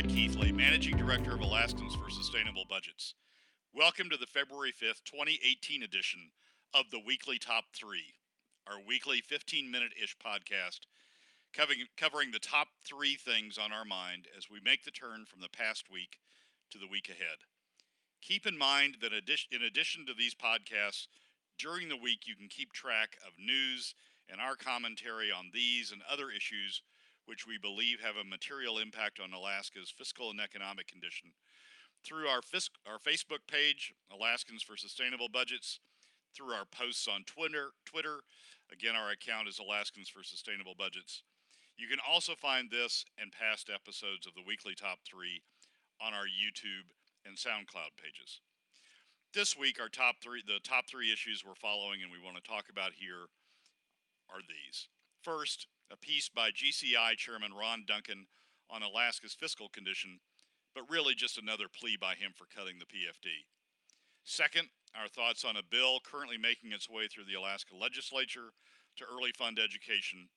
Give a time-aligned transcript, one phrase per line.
[0.00, 3.12] Brad Keithley, Managing Director of Alaskans for Sustainable Budgets.
[3.74, 6.30] Welcome to the February 5th, 2018 edition
[6.72, 8.00] of the Weekly Top 3,
[8.66, 10.88] our weekly 15 minute ish podcast
[11.52, 15.42] covering, covering the top three things on our mind as we make the turn from
[15.42, 16.16] the past week
[16.70, 17.44] to the week ahead.
[18.22, 21.08] Keep in mind that in addition to these podcasts,
[21.58, 23.94] during the week you can keep track of news
[24.30, 26.80] and our commentary on these and other issues
[27.30, 31.30] which we believe have a material impact on Alaska's fiscal and economic condition.
[32.02, 35.78] Through our, fisc- our Facebook page, Alaskans for Sustainable Budgets,
[36.34, 38.26] through our posts on Twitter, Twitter,
[38.74, 41.22] again, our account is Alaskans for Sustainable Budgets.
[41.78, 45.46] You can also find this and past episodes of the weekly top three
[46.02, 46.90] on our YouTube
[47.22, 48.42] and SoundCloud pages.
[49.38, 52.50] This week, our top three, the top three issues we're following and we want to
[52.50, 53.30] talk about here
[54.34, 54.90] are these.
[55.22, 58.26] First, a piece by GCI Chairman Ron Duncan
[58.70, 60.20] on Alaska's fiscal condition,
[60.74, 63.44] but really just another plea by him for cutting the PFD.
[64.24, 68.54] Second, our thoughts on a bill currently making its way through the Alaska legislature
[68.96, 70.28] to early fund education.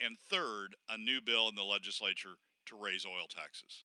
[0.00, 2.36] And third, a new bill in the legislature
[2.66, 3.84] to raise oil taxes.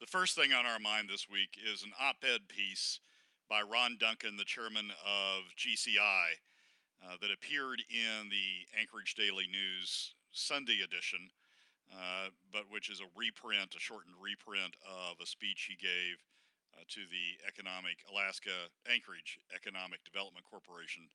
[0.00, 3.00] The first thing on our mind this week is an op ed piece
[3.48, 6.40] by Ron Duncan, the chairman of GCI,
[7.02, 11.30] uh, that appeared in the Anchorage Daily News Sunday edition,
[11.92, 16.22] uh, but which is a reprint, a shortened reprint of a speech he gave
[16.74, 21.06] uh, to the Economic Alaska Anchorage Economic Development Corporation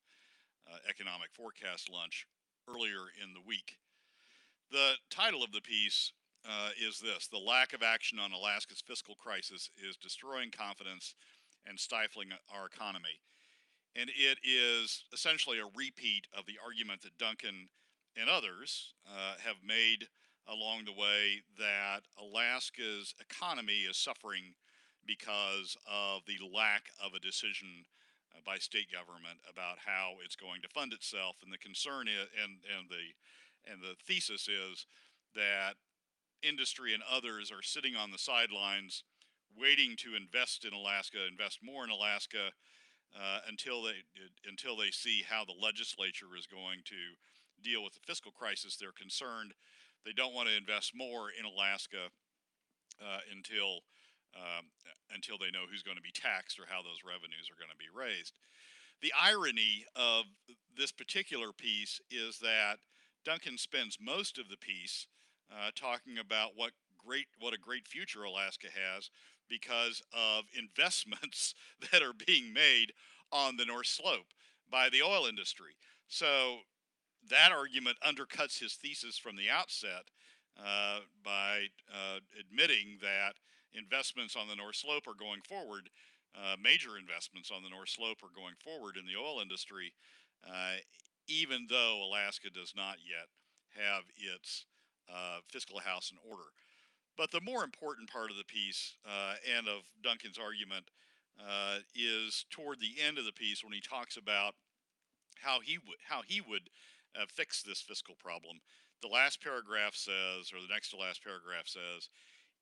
[0.68, 2.28] uh, Economic Forecast Lunch
[2.68, 3.78] earlier in the week.
[4.72, 6.14] The title of the piece
[6.48, 11.16] uh, is this The lack of action on Alaska's fiscal crisis is destroying confidence
[11.66, 13.20] and stifling our economy.
[13.96, 17.70] And it is essentially a repeat of the argument that Duncan
[18.16, 20.08] and others uh, have made
[20.48, 24.56] along the way that Alaska's economy is suffering
[25.06, 27.86] because of the lack of a decision
[28.34, 31.38] uh, by state government about how it's going to fund itself.
[31.44, 33.14] And the concern is, and, and the
[33.70, 34.86] and the thesis is
[35.36, 35.76] that
[36.42, 39.04] industry and others are sitting on the sidelines
[39.58, 42.52] waiting to invest in Alaska, invest more in Alaska,
[43.16, 44.06] uh, until they
[44.48, 47.18] until they see how the legislature is going to
[47.62, 48.78] deal with the fiscal crisis.
[48.78, 49.54] They're concerned.
[50.06, 52.14] They don't want to invest more in Alaska
[53.02, 53.84] uh, until
[54.38, 54.70] um,
[55.10, 57.82] until they know who's going to be taxed or how those revenues are going to
[57.82, 58.34] be raised.
[59.02, 60.26] The irony of
[60.76, 62.78] this particular piece is that
[63.26, 65.08] Duncan spends most of the piece
[65.50, 66.72] uh, talking about what
[67.06, 69.10] great what a great future Alaska has
[69.50, 71.54] because of investments
[71.92, 72.94] that are being made
[73.32, 74.34] on the North Slope
[74.70, 75.78] by the oil industry.
[76.08, 76.60] So
[77.30, 80.10] that argument undercuts his thesis from the outset
[80.58, 83.34] uh, by uh, admitting that
[83.74, 85.90] investments on the North Slope are going forward.
[86.36, 89.94] Uh, major investments on the North Slope are going forward in the oil industry,
[90.46, 90.78] uh,
[91.28, 93.30] even though Alaska does not yet
[93.78, 94.66] have its
[95.10, 96.54] uh, fiscal house in order.
[97.20, 100.88] But the more important part of the piece uh, and of Duncan's argument
[101.36, 104.56] uh, is toward the end of the piece when he talks about
[105.44, 106.72] how he would how he would
[107.20, 108.64] uh, fix this fiscal problem.
[109.02, 112.08] The last paragraph says, or the next to last paragraph says,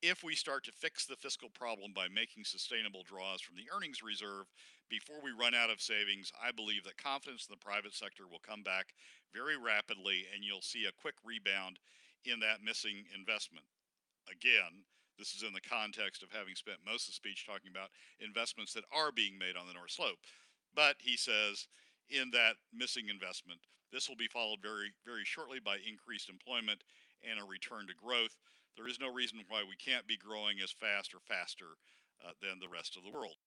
[0.02, 4.02] if we start to fix the fiscal problem by making sustainable draws from the earnings
[4.02, 4.50] reserve
[4.90, 8.42] before we run out of savings, I believe that confidence in the private sector will
[8.42, 8.98] come back
[9.30, 11.78] very rapidly and you'll see a quick rebound
[12.26, 13.70] in that missing investment
[14.32, 14.86] again,
[15.18, 17.90] this is in the context of having spent most of the speech talking about
[18.22, 20.22] investments that are being made on the North Slope.
[20.76, 21.68] But he says
[22.10, 23.60] in that missing investment,
[23.92, 26.84] this will be followed very, very shortly by increased employment
[27.26, 28.38] and a return to growth.
[28.76, 31.82] There is no reason why we can't be growing as fast or faster
[32.22, 33.42] uh, than the rest of the world.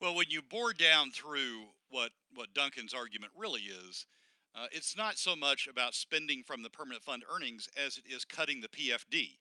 [0.00, 4.06] Well, when you bore down through what, what Duncan's argument really is,
[4.54, 8.24] uh, it's not so much about spending from the permanent fund earnings as it is
[8.24, 9.36] cutting the PFD.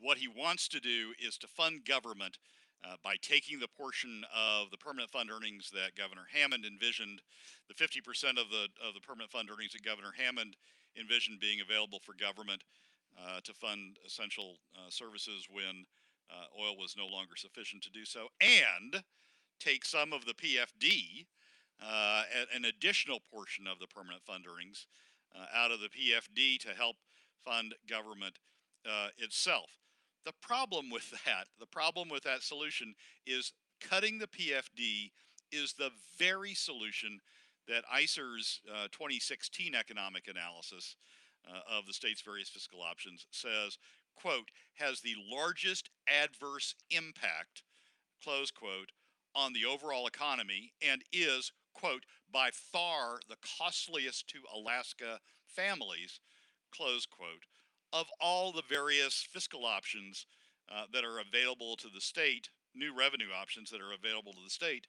[0.00, 2.38] What he wants to do is to fund government
[2.84, 7.20] uh, by taking the portion of the permanent fund earnings that Governor Hammond envisioned,
[7.66, 10.56] the 50% of the of the permanent fund earnings that Governor Hammond
[10.98, 12.62] envisioned being available for government
[13.18, 15.86] uh, to fund essential uh, services when
[16.30, 19.02] uh, oil was no longer sufficient to do so, and
[19.58, 21.26] take some of the PFD,
[21.82, 22.22] uh,
[22.54, 24.86] an additional portion of the permanent fund earnings,
[25.34, 26.96] uh, out of the PFD to help
[27.44, 28.38] fund government
[29.18, 29.66] itself.
[30.24, 32.94] The problem with that, the problem with that solution
[33.26, 35.12] is cutting the PFD
[35.50, 37.20] is the very solution
[37.68, 40.96] that ISER's uh, 2016 economic analysis
[41.46, 43.78] uh, of the state's various fiscal options says
[44.20, 47.62] quote, has the largest adverse impact,
[48.22, 48.92] close quote,
[49.34, 56.20] on the overall economy and is, quote, by far the costliest to Alaska families,
[56.74, 57.46] close quote,
[57.92, 60.26] of all the various fiscal options
[60.70, 64.50] uh, that are available to the state, new revenue options that are available to the
[64.50, 64.86] state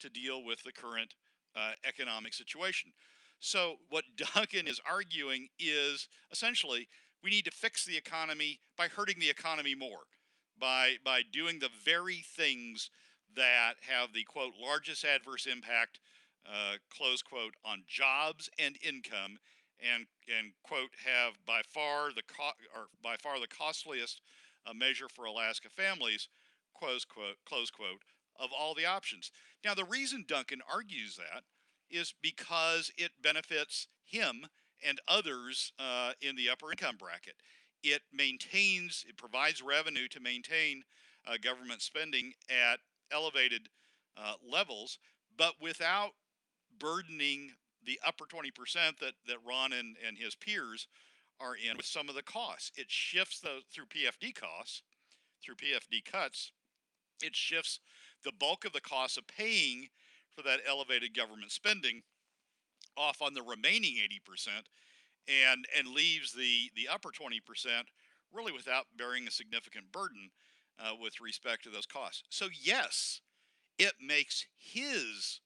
[0.00, 1.14] to deal with the current
[1.56, 2.92] uh, economic situation.
[3.40, 4.04] So, what
[4.34, 6.88] Duncan is arguing is essentially
[7.22, 10.04] we need to fix the economy by hurting the economy more,
[10.58, 12.90] by, by doing the very things
[13.36, 16.00] that have the quote largest adverse impact,
[16.46, 19.38] uh, close quote, on jobs and income,
[19.82, 20.06] and
[20.38, 24.20] and quote have by far the co- or by far the costliest
[24.66, 26.28] uh, measure for Alaska families,
[26.76, 28.02] close quote, close quote,
[28.38, 29.30] of all the options.
[29.64, 31.42] Now, the reason Duncan argues that
[31.90, 34.46] is because it benefits him
[34.86, 37.34] and others uh, in the upper income bracket.
[37.82, 40.82] It maintains, it provides revenue to maintain
[41.26, 42.80] uh, government spending at
[43.12, 43.68] elevated
[44.16, 44.98] uh, levels,
[45.36, 46.12] but without
[46.78, 47.52] burdening
[47.84, 48.52] the upper 20%
[49.00, 50.86] that, that Ron and, and his peers
[51.40, 52.70] are in with some of the costs.
[52.76, 54.82] It shifts those through PFD costs,
[55.44, 56.52] through PFD cuts,
[57.22, 57.80] it shifts
[58.24, 59.88] the bulk of the costs of paying
[60.34, 62.02] for that elevated government spending
[62.96, 64.48] off on the remaining 80%
[65.28, 67.38] and and leaves the the upper 20%
[68.32, 70.30] really without bearing a significant burden
[70.80, 72.24] uh, with respect to those costs.
[72.30, 73.20] So yes,
[73.78, 75.40] it makes his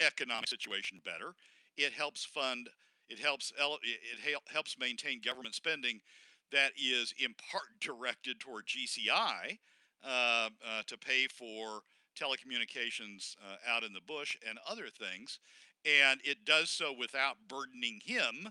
[0.00, 1.34] economic situation better.
[1.80, 2.68] It helps fund.
[3.08, 3.52] It helps.
[3.82, 6.00] It helps maintain government spending
[6.52, 9.58] that is in part directed toward GCI
[10.04, 10.48] uh, uh,
[10.86, 11.80] to pay for
[12.18, 15.38] telecommunications uh, out in the bush and other things,
[15.84, 18.50] and it does so without burdening him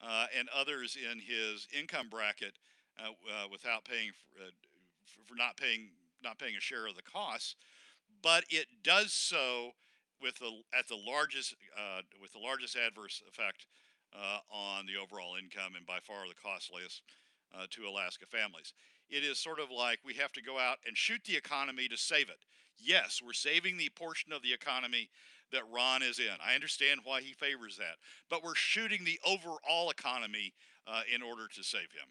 [0.00, 2.58] uh, and others in his income bracket
[2.98, 4.44] uh, uh, without paying for,
[5.26, 5.88] for, not paying
[6.22, 7.56] not paying a share of the costs.
[8.22, 9.72] But it does so
[10.22, 13.66] with the at the largest uh, with the largest adverse effect
[14.14, 17.02] uh, on the overall income and by far the costliest
[17.54, 18.72] uh, to Alaska families
[19.10, 21.96] it is sort of like we have to go out and shoot the economy to
[21.96, 22.44] save it.
[22.78, 25.08] Yes, we're saving the portion of the economy
[25.50, 26.36] that Ron is in.
[26.44, 27.96] I understand why he favors that,
[28.28, 30.52] but we're shooting the overall economy
[30.86, 32.08] uh, in order to save him.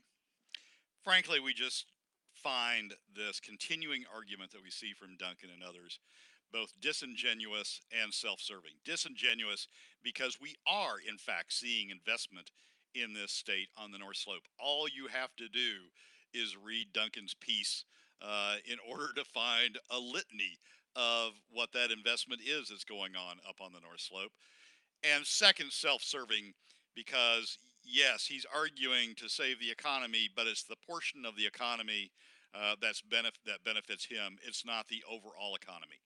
[1.04, 1.86] Frankly, we just
[2.34, 6.00] find this continuing argument that we see from Duncan and others
[6.52, 8.72] both disingenuous and self serving.
[8.86, 9.68] Disingenuous
[10.04, 12.52] because we are, in fact, seeing investment
[12.96, 14.44] in this state on the North Slope.
[14.60, 15.92] All you have to do
[16.34, 17.86] is read Duncan's piece
[18.22, 20.60] uh, in order to find a litany
[20.96, 24.32] of what that investment is that's going on up on the North Slope.
[25.04, 26.54] And second, self serving,
[26.96, 32.12] because yes, he's arguing to save the economy, but it's the portion of the economy
[32.56, 34.38] uh, that's benef- that benefits him.
[34.46, 36.02] It's not the overall economy.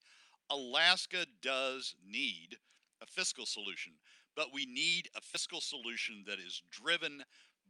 [0.52, 2.58] Alaska does need
[3.02, 3.94] a fiscal solution,
[4.36, 7.24] but we need a fiscal solution that is driven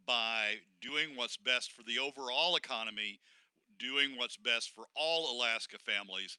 [0.06, 3.20] by doing what's best for the overall economy,
[3.80, 6.38] doing what's best for all Alaska families,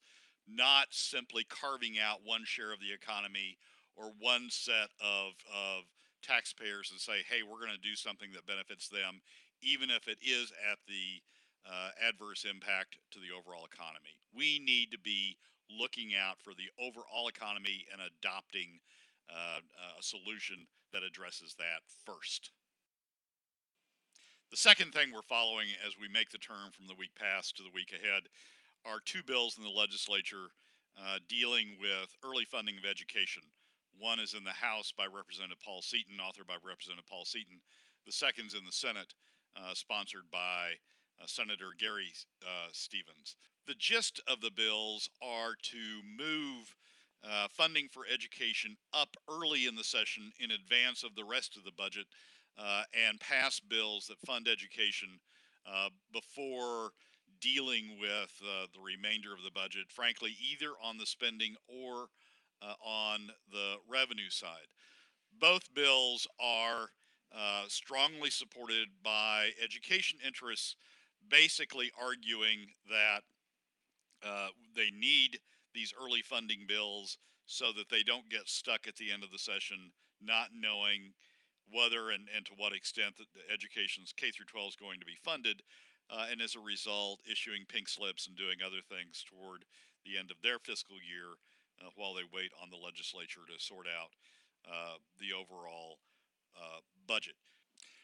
[0.48, 3.56] not simply carving out one share of the economy
[3.96, 5.84] or one set of, of
[6.22, 9.20] taxpayers and say, hey, we're going to do something that benefits them,
[9.62, 11.22] even if it is at the
[11.67, 14.19] uh, adverse impact to the overall economy.
[14.34, 15.36] We need to be
[15.79, 18.81] looking out for the overall economy and adopting
[19.31, 19.60] uh,
[19.98, 22.50] a solution that addresses that first.
[24.50, 27.62] The second thing we're following as we make the turn from the week past to
[27.62, 28.29] the week ahead
[28.84, 30.52] are two bills in the legislature
[31.00, 33.43] uh, dealing with early funding of education.
[33.96, 37.64] One is in the House by Representative Paul Seaton, authored by Representative Paul Seaton.
[38.05, 39.14] The second's in the Senate,
[39.56, 40.76] uh, sponsored by
[41.17, 42.12] uh, Senator Gary
[42.43, 43.36] uh, Stevens.
[43.66, 46.74] The gist of the bills are to move
[47.24, 51.64] uh, funding for education up early in the session in advance of the rest of
[51.64, 52.06] the budget
[52.58, 55.20] uh, and pass bills that fund education
[55.66, 56.90] uh, before
[57.40, 62.06] dealing with uh, the remainder of the budget, frankly, either on the spending or
[62.62, 64.70] uh, on the revenue side.
[65.40, 66.90] Both bills are
[67.34, 70.76] uh, strongly supported by education interests,
[71.28, 73.22] basically arguing that
[74.26, 75.38] uh, they need
[75.74, 79.38] these early funding bills so that they don't get stuck at the end of the
[79.38, 81.12] session not knowing
[81.70, 85.08] whether and, and to what extent that the education's K through 12 is going to
[85.08, 85.62] be funded,
[86.10, 89.64] uh, and as a result, issuing pink slips and doing other things toward
[90.05, 91.38] the end of their fiscal year
[91.81, 94.12] uh, while they wait on the legislature to sort out
[94.69, 95.98] uh, the overall
[96.55, 97.34] uh, budget.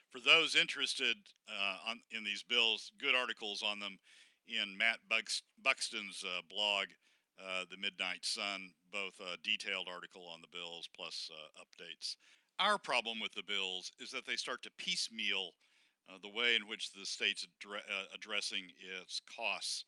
[0.08, 3.98] For those interested uh, on, in these bills, good articles on them
[4.48, 6.86] in Matt Buxton's uh, blog,
[7.38, 12.16] uh, The Midnight Sun, both a detailed article on the bills plus uh, updates.
[12.58, 15.50] Our problem with the bills is that they start to piecemeal
[16.08, 19.84] uh, the way in which the state's addre- uh, addressing its costs.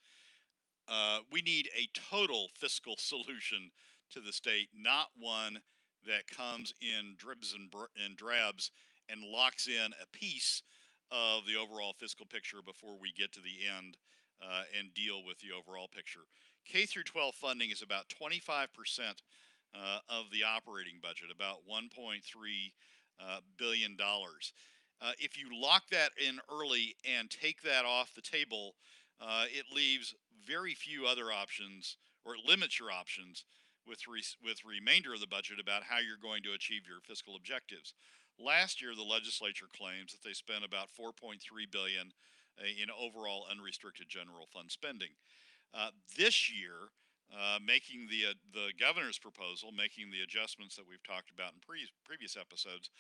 [1.33, 3.71] We need a total fiscal solution
[4.13, 5.61] to the state, not one
[6.07, 8.71] that comes in dribs and, br- and drabs
[9.09, 10.63] and locks in a piece
[11.11, 13.97] of the overall fiscal picture before we get to the end
[14.43, 16.27] uh, and deal with the overall picture.
[16.65, 19.23] K through 12 funding is about 25 percent
[19.75, 22.21] uh, of the operating budget, about 1.3
[23.21, 24.53] uh, billion dollars.
[25.01, 28.75] Uh, if you lock that in early and take that off the table,
[29.21, 30.15] uh, it leaves
[30.47, 33.45] very few other options, or it limits your options
[33.87, 37.37] with re- with remainder of the budget about how you're going to achieve your fiscal
[37.37, 37.95] objectives.
[38.39, 42.13] Last year, the legislature claims that they spent about 4.3 billion uh,
[42.59, 45.15] in overall unrestricted general fund spending.
[45.73, 46.91] Uh, this year,
[47.31, 51.61] uh, making the uh, the governor's proposal, making the adjustments that we've talked about in
[51.63, 52.91] pre- previous episodes,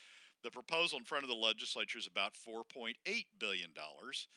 [0.42, 2.94] the proposal in front of the legislature is about 4.8
[3.38, 4.28] billion dollars,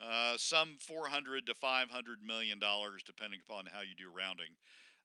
[0.00, 4.56] uh, some 400 to 500 million dollars, depending upon how you do rounding,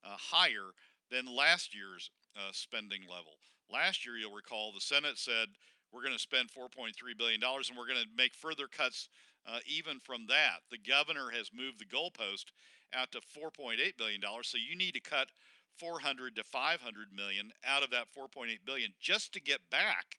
[0.04, 0.72] uh, higher
[1.12, 3.40] than last year's uh, spending level.
[3.70, 5.48] Last year, you'll recall, the Senate said
[5.92, 9.10] we're going to spend 4.3 billion dollars, and we're going to make further cuts
[9.48, 10.60] uh, even from that.
[10.70, 12.46] The governor has moved the goalpost
[12.94, 15.30] out to 4.8 billion dollars, so you need to cut
[15.78, 20.18] 400 to 500 million out of that 4.8 billion just to get back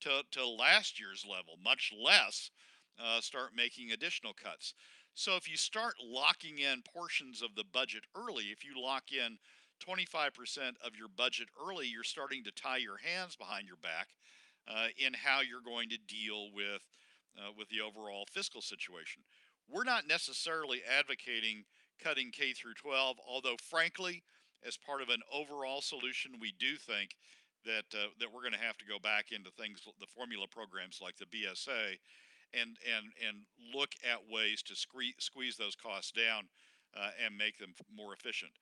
[0.00, 2.50] to, to last year's level, much less
[3.02, 4.74] uh, start making additional cuts.
[5.14, 9.38] So if you start locking in portions of the budget early, if you lock in
[9.86, 10.30] 25%
[10.84, 14.08] of your budget early, you're starting to tie your hands behind your back
[14.68, 16.82] uh, in how you're going to deal with
[17.38, 19.22] uh, with the overall fiscal situation.
[19.68, 21.64] We're not necessarily advocating
[22.02, 24.22] cutting K through 12, although frankly,
[24.66, 27.16] as part of an overall solution, we do think
[27.64, 31.00] that uh, that we're going to have to go back into things, the formula programs
[31.02, 31.98] like the BSA,
[32.52, 33.36] and and and
[33.74, 36.44] look at ways to squeeze squeeze those costs down
[36.96, 38.52] uh, and make them more efficient.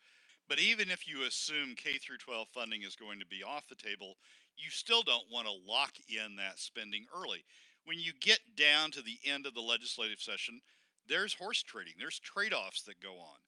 [0.48, 3.74] But even if you assume K through 12 funding is going to be off the
[3.74, 4.16] table,
[4.56, 7.44] you still don't want to lock in that spending early.
[7.84, 10.60] When you get down to the end of the legislative session,
[11.08, 11.94] there's horse trading.
[11.98, 13.38] There's trade-offs that go on.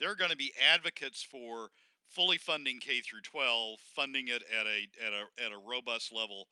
[0.00, 1.70] There are going to be advocates for
[2.08, 6.48] fully funding K through 12, funding it at a at a at a robust level,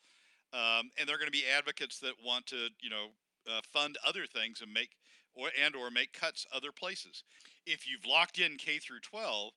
[0.53, 3.09] um, and there are going to be advocates that want to you know
[3.49, 4.91] uh, fund other things and make
[5.35, 7.25] or and or make cuts other places.
[7.67, 9.53] If you've locked in K through 12,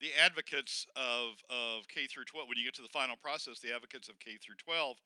[0.00, 3.74] the advocates of of K through 12, when you get to the final process, the
[3.74, 4.96] advocates of K through 12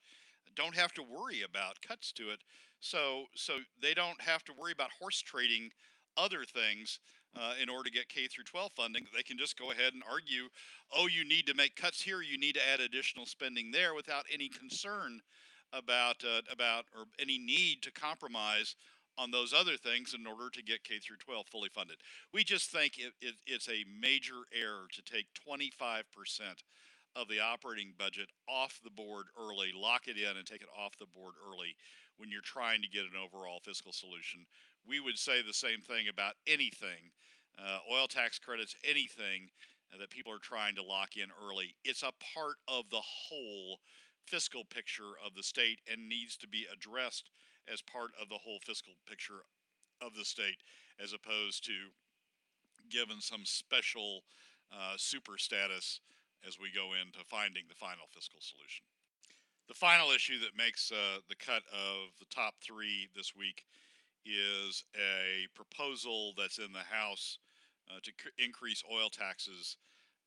[0.56, 2.40] don't have to worry about cuts to it.
[2.80, 5.70] So so they don't have to worry about horse trading
[6.16, 6.98] other things
[7.36, 9.06] uh, in order to get K through 12 funding.
[9.14, 10.48] They can just go ahead and argue,
[10.96, 14.24] oh, you need to make cuts here, you need to add additional spending there, without
[14.32, 15.20] any concern
[15.72, 18.76] about uh, about or any need to compromise
[19.18, 21.96] on those other things in order to get K through 12 fully funded.
[22.32, 26.62] We just think it, it, it's a major error to take 25 percent
[27.16, 30.98] of the operating budget off the board early, lock it in, and take it off
[30.98, 31.74] the board early
[32.18, 34.46] when you're trying to get an overall fiscal solution.
[34.86, 37.12] We would say the same thing about anything
[37.58, 39.48] uh, oil tax credits, anything
[39.92, 41.74] uh, that people are trying to lock in early.
[41.84, 43.78] It's a part of the whole
[44.26, 47.30] fiscal picture of the state and needs to be addressed
[47.72, 49.44] as part of the whole fiscal picture
[50.02, 50.60] of the state
[51.02, 51.72] as opposed to
[52.90, 54.22] given some special
[54.72, 56.00] uh, super status
[56.46, 58.86] as we go into finding the final fiscal solution.
[59.68, 63.66] The final issue that makes uh, the cut of the top three this week
[64.24, 67.38] is a proposal that's in the House
[67.90, 69.76] uh, to increase oil taxes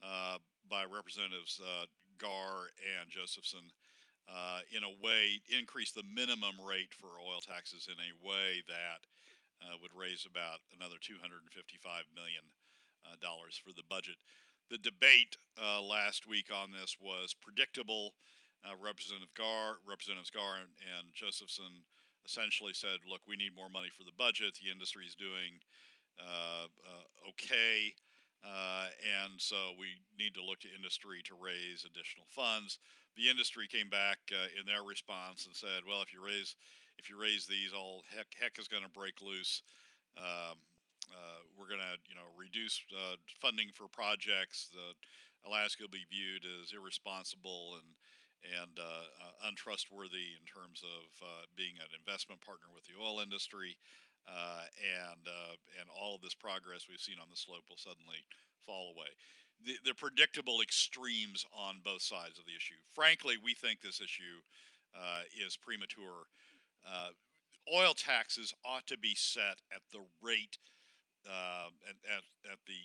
[0.04, 0.38] uh,
[0.70, 1.86] by Representatives uh,
[2.20, 2.68] Gara
[3.00, 3.72] and Josephson
[4.30, 9.02] uh, in a way, increase the minimum rate for oil taxes in a way that
[9.66, 11.50] uh, would raise about another $255
[12.14, 12.46] million
[13.66, 14.16] for the budget.
[14.70, 18.14] The debate uh, last week on this was predictable.
[18.62, 21.82] Uh, Representative Gara, Representatives Gara and, and Josephson
[22.22, 24.62] essentially said, "Look, we need more money for the budget.
[24.62, 25.58] The industry is doing
[26.22, 27.98] uh, uh, okay,
[28.46, 32.78] uh, and so we need to look to industry to raise additional funds."
[33.18, 36.54] The industry came back uh, in their response and said, "Well, if you raise
[37.02, 39.64] if you raise these, all heck heck is going to break loose."
[40.14, 40.62] Um,
[41.12, 44.70] uh, we're going to, you know, reduce uh, funding for projects.
[44.72, 44.96] The
[45.48, 47.96] Alaska will be viewed as irresponsible and
[48.40, 53.20] and uh, uh, untrustworthy in terms of uh, being an investment partner with the oil
[53.20, 53.76] industry,
[54.28, 55.28] uh, and
[55.76, 58.24] and all of this progress we've seen on the slope will suddenly
[58.64, 59.12] fall away.
[59.60, 62.80] The, the predictable extremes on both sides of the issue.
[62.96, 64.40] Frankly, we think this issue
[65.36, 66.32] is premature.
[67.68, 70.58] Oil taxes ought to be set at the rate
[71.28, 72.80] uh, at, at, at the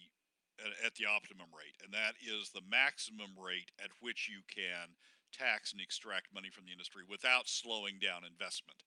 [0.62, 4.94] at, at the optimum rate, and that is the maximum rate at which you can
[5.34, 8.78] tax and extract money from the industry without slowing down investment.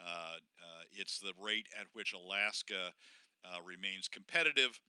[0.00, 2.96] Uh, uh, it's the rate at which Alaska
[3.44, 4.80] uh, remains competitive,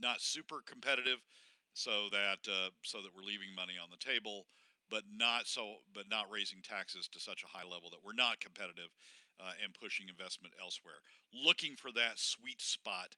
[0.00, 1.22] not super competitive,
[1.74, 4.46] so that uh, so that we're leaving money on the table,
[4.90, 8.40] but not so but not raising taxes to such a high level that we're not
[8.40, 8.90] competitive
[9.40, 11.00] uh, and pushing investment elsewhere.
[11.32, 13.16] Looking for that sweet spot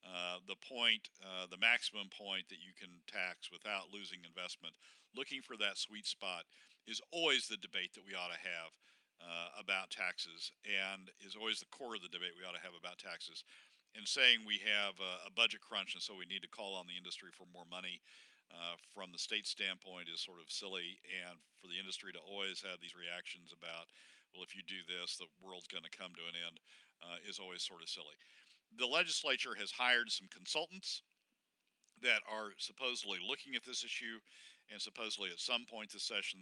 [0.00, 4.72] uh, the point, uh, the maximum point that you can tax without losing investment,
[5.12, 6.48] looking for that sweet spot
[6.88, 8.72] is always the debate that we ought to have
[9.20, 12.72] uh, about taxes and is always the core of the debate we ought to have
[12.72, 13.44] about taxes.
[13.92, 16.88] And saying we have a, a budget crunch and so we need to call on
[16.88, 18.00] the industry for more money
[18.48, 20.96] uh, from the state standpoint is sort of silly.
[21.06, 23.92] And for the industry to always have these reactions about,
[24.32, 26.56] well, if you do this, the world's going to come to an end,
[27.02, 28.16] uh, is always sort of silly.
[28.78, 31.02] The legislature has hired some consultants
[32.02, 34.22] that are supposedly looking at this issue
[34.70, 36.40] and supposedly at some point this session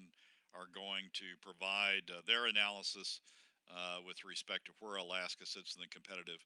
[0.53, 3.21] are going to provide uh, their analysis
[3.69, 6.41] uh, with respect to where Alaska sits in the competitive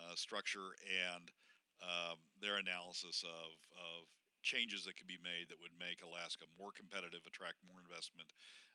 [0.00, 1.32] uh, structure and
[1.80, 4.04] um, their analysis of, of
[4.42, 8.28] changes that could be made that would make Alaska more competitive, attract more investment,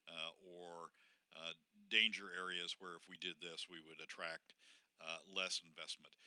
[0.10, 0.93] uh, or
[1.38, 1.53] uh,
[1.93, 4.57] danger areas where if we did this, we would attract
[4.97, 6.17] uh, less investment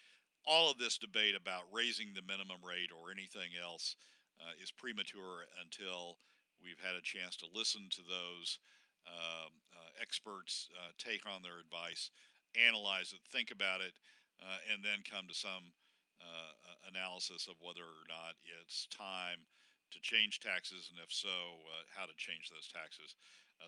[0.46, 3.99] all of this debate about raising the minimum rate or anything else
[4.38, 6.23] uh, is premature until
[6.62, 8.62] we've had a chance to listen to those
[9.11, 12.14] um, uh, experts, uh, take on their advice,
[12.54, 13.93] analyze it, think about it,
[14.38, 15.75] uh, and then come to some
[16.23, 16.54] uh,
[16.86, 19.43] analysis of whether or not it's time
[19.91, 21.62] to change taxes, and if so,
[21.95, 23.14] how to change those taxes.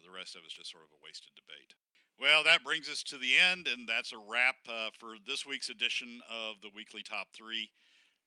[0.02, 1.74] the rest of it's just sort of a wasted debate.
[2.18, 5.70] Well, that brings us to the end, and that's a wrap uh, for this week's
[5.70, 7.70] edition of the Weekly Top 3.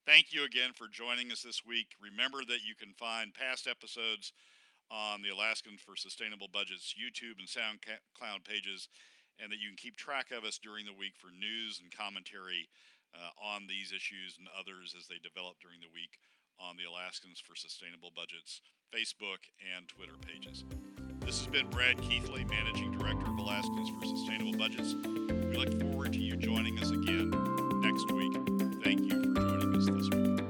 [0.08, 1.99] Thank you again for joining us this week.
[1.99, 4.32] Remember that you can find past episodes
[4.88, 8.88] on the Alaskans for Sustainable Budgets YouTube and SoundCloud pages,
[9.43, 12.71] and that you can keep track of us during the week for news and commentary
[13.12, 16.15] uh, on these issues and others as they develop during the week
[16.56, 20.63] on the Alaskans for Sustainable Budgets Facebook and Twitter pages.
[21.26, 24.96] This has been Brad Keithley, Managing Director of Alaskans for Sustainable Budgets.
[25.06, 27.30] We look forward to you joining us again
[27.82, 28.34] next week.
[28.84, 30.40] Thank you for joining us this week.